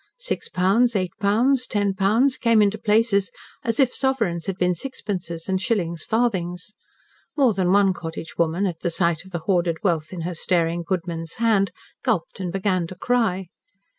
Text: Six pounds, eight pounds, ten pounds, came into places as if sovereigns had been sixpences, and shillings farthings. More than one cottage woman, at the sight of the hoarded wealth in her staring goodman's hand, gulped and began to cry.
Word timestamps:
Six 0.17 0.49
pounds, 0.49 0.95
eight 0.95 1.11
pounds, 1.19 1.67
ten 1.67 1.93
pounds, 1.93 2.35
came 2.35 2.59
into 2.59 2.79
places 2.79 3.29
as 3.63 3.79
if 3.79 3.93
sovereigns 3.93 4.47
had 4.47 4.57
been 4.57 4.73
sixpences, 4.73 5.47
and 5.47 5.61
shillings 5.61 6.03
farthings. 6.03 6.73
More 7.37 7.53
than 7.53 7.71
one 7.71 7.93
cottage 7.93 8.35
woman, 8.35 8.65
at 8.65 8.79
the 8.79 8.89
sight 8.89 9.25
of 9.25 9.31
the 9.31 9.43
hoarded 9.45 9.77
wealth 9.83 10.11
in 10.11 10.21
her 10.21 10.33
staring 10.33 10.81
goodman's 10.81 11.35
hand, 11.35 11.69
gulped 12.03 12.39
and 12.39 12.51
began 12.51 12.87
to 12.87 12.95
cry. 12.95 13.49